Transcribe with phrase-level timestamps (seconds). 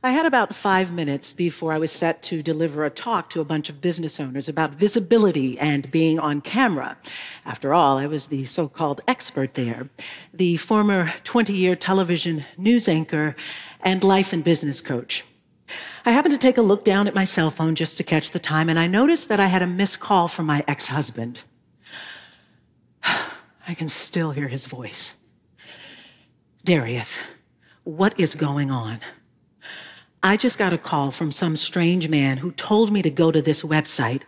[0.00, 3.44] I had about five minutes before I was set to deliver a talk to a
[3.44, 6.96] bunch of business owners about visibility and being on camera.
[7.44, 9.90] After all, I was the so called expert there,
[10.32, 13.34] the former 20 year television news anchor
[13.80, 15.24] and life and business coach.
[16.06, 18.38] I happened to take a look down at my cell phone just to catch the
[18.38, 21.40] time, and I noticed that I had a missed call from my ex husband.
[23.02, 25.14] I can still hear his voice.
[26.64, 27.18] Darieth,
[27.82, 29.00] what is going on?
[30.22, 33.40] I just got a call from some strange man who told me to go to
[33.40, 34.22] this website.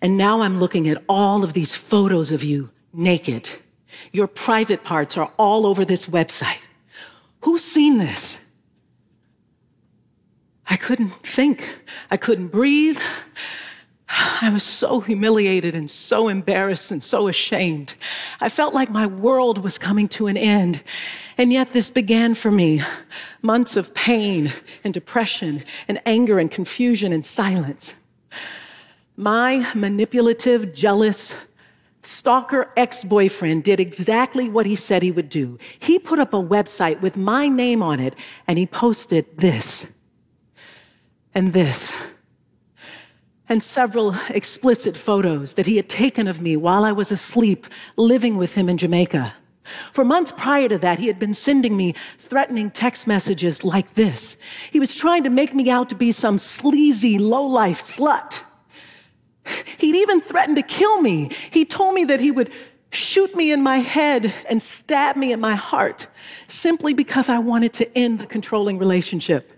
[0.00, 3.48] And now I'm looking at all of these photos of you naked.
[4.12, 6.60] Your private parts are all over this website.
[7.40, 8.38] Who's seen this?
[10.68, 11.64] I couldn't think.
[12.10, 12.98] I couldn't breathe.
[14.08, 17.94] I was so humiliated and so embarrassed and so ashamed.
[18.40, 20.82] I felt like my world was coming to an end.
[21.38, 22.82] And yet this began for me
[23.42, 24.52] months of pain
[24.84, 27.94] and depression and anger and confusion and silence.
[29.16, 31.34] My manipulative, jealous,
[32.02, 35.58] stalker ex boyfriend did exactly what he said he would do.
[35.80, 38.14] He put up a website with my name on it
[38.46, 39.86] and he posted this
[41.34, 41.92] and this
[43.48, 47.66] and several explicit photos that he had taken of me while I was asleep
[47.96, 49.34] living with him in Jamaica.
[49.92, 54.36] For months prior to that, he had been sending me threatening text messages like this.
[54.70, 58.42] He was trying to make me out to be some sleazy, low-life slut.
[59.78, 61.30] He'd even threatened to kill me.
[61.50, 62.50] He told me that he would
[62.90, 66.06] shoot me in my head and stab me in my heart
[66.46, 69.52] simply because I wanted to end the controlling relationship.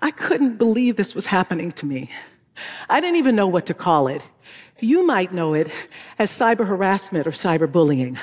[0.00, 2.10] I couldn't believe this was happening to me.
[2.88, 4.22] I didn't even know what to call it.
[4.80, 5.70] You might know it
[6.18, 8.18] as cyber harassment or cyberbullying.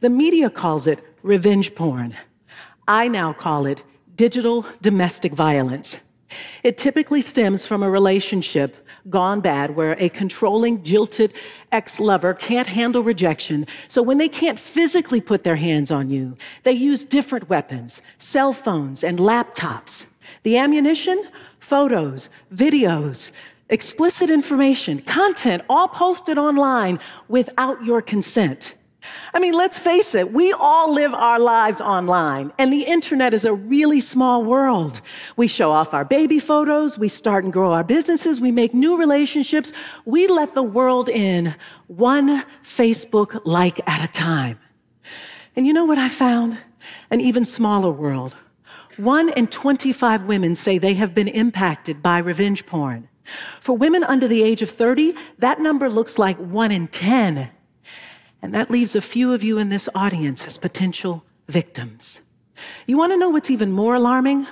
[0.00, 2.16] The media calls it revenge porn.
[2.88, 3.82] I now call it
[4.16, 5.98] digital domestic violence.
[6.62, 8.76] It typically stems from a relationship
[9.10, 11.34] gone bad where a controlling, jilted
[11.72, 13.66] ex lover can't handle rejection.
[13.88, 18.52] So when they can't physically put their hands on you, they use different weapons, cell
[18.52, 20.06] phones and laptops.
[20.42, 21.28] The ammunition?
[21.58, 23.30] Photos, videos,
[23.68, 26.98] explicit information, content, all posted online
[27.28, 28.74] without your consent.
[29.34, 33.44] I mean, let's face it, we all live our lives online, and the internet is
[33.44, 35.00] a really small world.
[35.36, 38.96] We show off our baby photos, we start and grow our businesses, we make new
[38.96, 39.72] relationships,
[40.04, 41.54] we let the world in
[41.88, 44.58] one Facebook like at a time.
[45.56, 46.58] And you know what I found?
[47.10, 48.36] An even smaller world.
[48.96, 53.08] One in 25 women say they have been impacted by revenge porn.
[53.60, 57.48] For women under the age of 30, that number looks like one in 10.
[58.42, 62.20] And that leaves a few of you in this audience as potential victims.
[62.86, 64.46] You want to know what's even more alarming?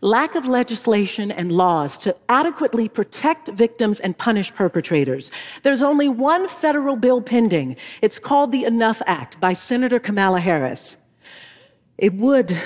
[0.00, 5.30] Lack of legislation and laws to adequately protect victims and punish perpetrators.
[5.62, 7.76] There's only one federal bill pending.
[8.02, 10.96] It's called the Enough Act by Senator Kamala Harris.
[11.96, 12.56] It would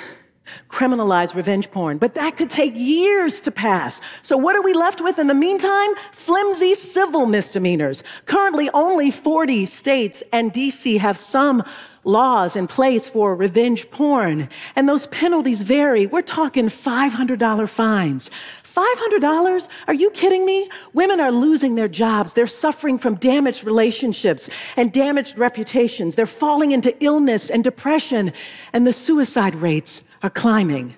[0.68, 4.00] criminalize revenge porn, but that could take years to pass.
[4.22, 5.90] So what are we left with in the meantime?
[6.12, 8.02] Flimsy civil misdemeanors.
[8.26, 11.62] Currently, only 40 states and DC have some
[12.04, 16.06] laws in place for revenge porn, and those penalties vary.
[16.06, 18.30] We're talking $500 fines.
[18.64, 19.68] $500?
[19.88, 20.70] Are you kidding me?
[20.92, 22.32] Women are losing their jobs.
[22.32, 26.14] They're suffering from damaged relationships and damaged reputations.
[26.14, 28.32] They're falling into illness and depression,
[28.72, 30.96] and the suicide rates are climbing.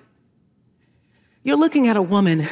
[1.43, 2.47] You're looking at a woman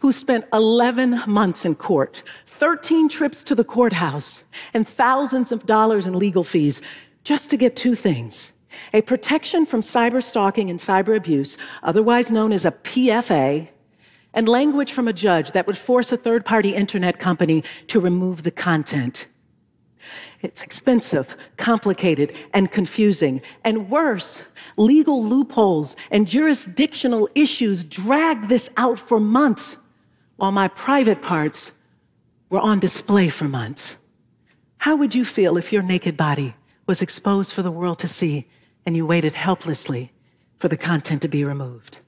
[0.00, 4.42] who spent 11 months in court, 13 trips to the courthouse,
[4.74, 6.82] and thousands of dollars in legal fees
[7.24, 8.52] just to get two things
[8.92, 13.66] a protection from cyber stalking and cyber abuse, otherwise known as a PFA,
[14.34, 18.42] and language from a judge that would force a third party internet company to remove
[18.42, 19.26] the content.
[20.42, 23.42] It's expensive, complicated, and confusing.
[23.64, 24.42] And worse,
[24.76, 29.76] legal loopholes and jurisdictional issues dragged this out for months,
[30.36, 31.72] while my private parts
[32.50, 33.96] were on display for months.
[34.78, 36.54] How would you feel if your naked body
[36.86, 38.48] was exposed for the world to see
[38.86, 40.12] and you waited helplessly
[40.58, 41.98] for the content to be removed?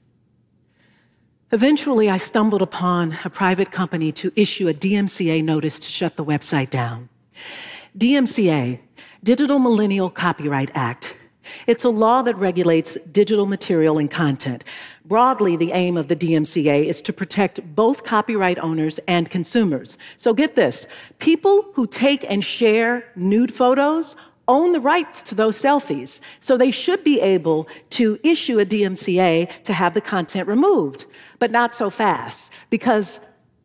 [1.53, 6.23] Eventually, I stumbled upon a private company to issue a DMCA notice to shut the
[6.23, 7.09] website down.
[7.97, 8.79] DMCA,
[9.21, 11.17] Digital Millennial Copyright Act.
[11.67, 14.63] It's a law that regulates digital material and content.
[15.03, 19.97] Broadly, the aim of the DMCA is to protect both copyright owners and consumers.
[20.15, 20.87] So get this.
[21.19, 24.15] People who take and share nude photos
[24.47, 26.21] own the rights to those selfies.
[26.39, 31.05] So they should be able to issue a DMCA to have the content removed,
[31.39, 33.19] but not so fast because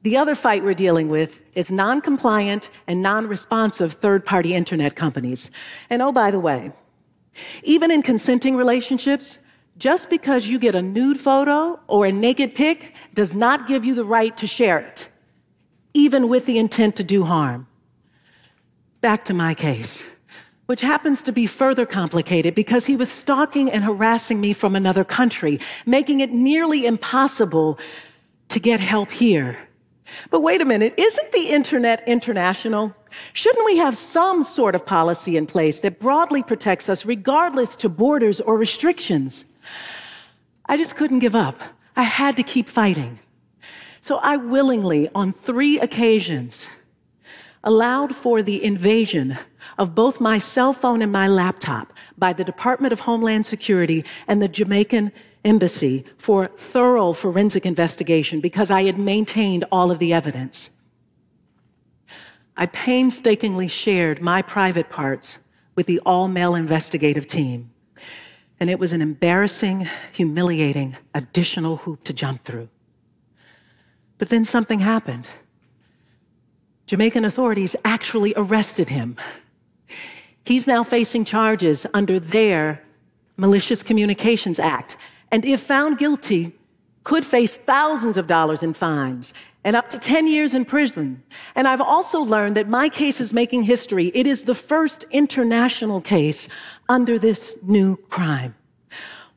[0.06, 5.50] the other fight we're dealing with is non-compliant and non-responsive third-party internet companies.
[5.91, 6.70] And oh, by the way,
[7.64, 9.38] even in consenting relationships,
[9.79, 13.97] just because you get a nude photo or a naked pic does not give you
[13.97, 15.08] the right to share it,
[15.93, 17.67] even with the intent to do harm.
[19.00, 20.05] Back to my case,
[20.67, 25.02] which happens to be further complicated because he was stalking and harassing me from another
[25.02, 27.76] country, making it nearly impossible
[28.50, 29.59] to get help here.
[30.31, 32.94] But wait a minute, isn't the internet international?
[33.32, 37.88] Shouldn't we have some sort of policy in place that broadly protects us regardless to
[37.88, 39.44] borders or restrictions?
[40.67, 41.61] I just couldn't give up.
[41.97, 43.19] I had to keep fighting.
[44.00, 46.69] So I willingly, on three occasions,
[47.64, 49.37] allowed for the invasion
[49.79, 54.41] of both my cell phone and my laptop by the Department of Homeland Security and
[54.41, 55.12] the Jamaican
[55.47, 60.71] Embassy for thorough forensic investigation because I had maintained all of the evidence.
[62.57, 65.39] I painstakingly shared my private parts
[65.77, 67.71] with the all male investigative team.
[68.59, 72.69] And it was an embarrassing, humiliating, additional hoop to jump through.
[74.19, 75.29] But then something happened.
[76.87, 79.17] Jamaican authorities actually arrested him.
[80.45, 82.83] He's now facing charges under their
[83.37, 84.97] Malicious Communications Act.
[85.31, 86.52] And if found guilty,
[87.06, 89.32] could face thousands of dollars in fines
[89.62, 91.23] and up to 10 years in prison.
[91.55, 94.11] And I've also learned that my case is making history.
[94.12, 96.49] It is the first international case
[96.88, 98.56] under this new crime.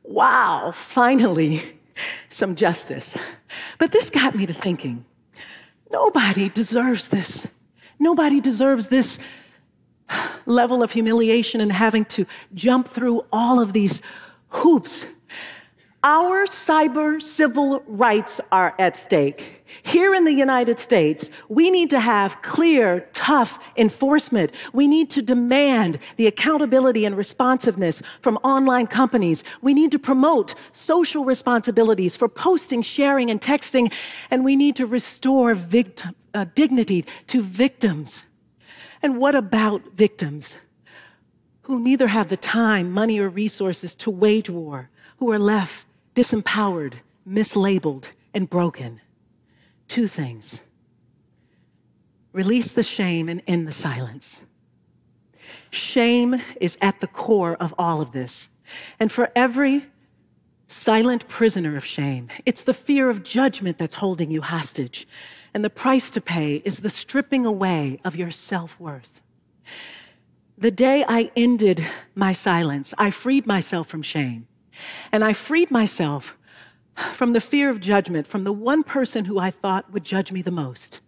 [0.02, 1.62] Wow, finally,
[2.28, 3.16] some justice.
[3.78, 5.04] But this got me to thinking
[5.92, 7.46] nobody deserves this.
[8.00, 9.20] Nobody deserves this
[10.46, 14.02] level of humiliation and having to jump through all of these
[14.48, 15.06] hoops
[16.02, 19.62] our cyber civil rights are at stake.
[19.82, 24.52] Here in the United States, we need to have clear, tough enforcement.
[24.72, 29.44] We need to demand the accountability and responsiveness from online companies.
[29.60, 33.92] We need to promote social responsibilities for posting, sharing, and texting.
[34.30, 38.24] And we need to restore victim, uh, dignity to victims.
[39.02, 40.56] And what about victims
[41.62, 44.88] who neither have the time, money, or resources to wage war,
[45.18, 46.94] who are left disempowered,
[47.28, 49.00] mislabeled, and broken.
[49.88, 50.60] Two things
[52.32, 54.42] release the shame and end the silence.
[55.70, 58.48] Shame is at the core of all of this.
[59.00, 59.86] And for every
[60.68, 65.08] silent prisoner of shame, it's the fear of judgment that's holding you hostage.
[65.52, 69.22] And the price to pay is the stripping away of your self worth.
[70.56, 71.84] The day I ended
[72.14, 74.46] my silence, I freed myself from shame.
[75.12, 76.36] And I freed myself
[77.12, 80.42] from the fear of judgment from the one person who I thought would judge me
[80.42, 81.00] the most,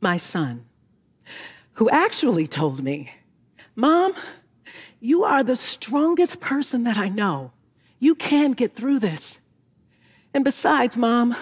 [0.00, 0.66] my son,
[1.74, 3.12] who actually told me,
[3.76, 4.14] Mom,
[5.00, 7.52] you are the strongest person that I know.
[8.00, 9.38] You can get through this.
[10.34, 11.36] And besides, Mom,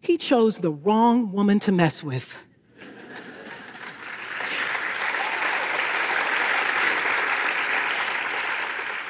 [0.00, 2.36] he chose the wrong woman to mess with.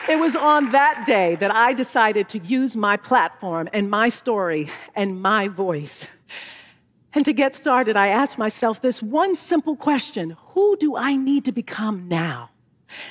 [0.08, 4.70] It was on that day that I decided to use my platform and my story
[4.94, 6.06] and my voice.
[7.12, 11.44] And to get started, I asked myself this one simple question Who do I need
[11.44, 12.50] to become now?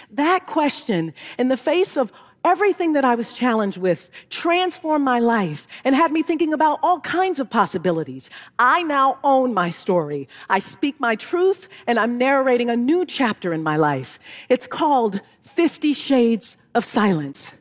[0.09, 2.11] That question, in the face of
[2.47, 7.01] everything that I was challenged with, transformed my life and had me thinking about all
[7.01, 8.29] kinds of possibilities.
[8.57, 10.29] I now own my story.
[10.49, 14.17] I speak my truth and I'm narrating a new chapter in my life.
[14.47, 17.51] It's called 50 Shades of Silence.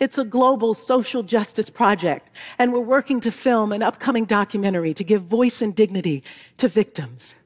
[0.00, 2.28] It's a global social justice project,
[2.58, 6.24] and we're working to film an upcoming documentary to give voice and dignity
[6.56, 7.36] to victims.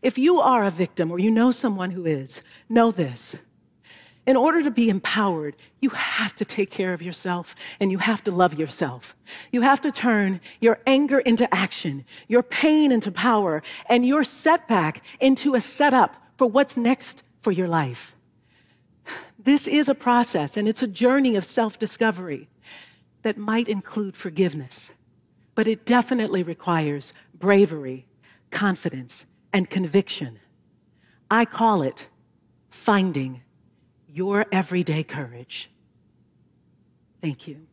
[0.00, 3.36] If you are a victim or you know someone who is, know this.
[4.26, 8.24] In order to be empowered, you have to take care of yourself and you have
[8.24, 9.14] to love yourself.
[9.52, 15.02] You have to turn your anger into action, your pain into power, and your setback
[15.20, 18.16] into a setup for what's next for your life.
[19.38, 22.48] This is a process and it's a journey of self discovery
[23.22, 24.90] that might include forgiveness,
[25.54, 28.06] but it definitely requires bravery,
[28.50, 30.40] confidence, and conviction.
[31.30, 32.08] I call it
[32.70, 33.42] finding
[34.14, 35.70] your everyday courage.
[37.20, 37.66] Thank you.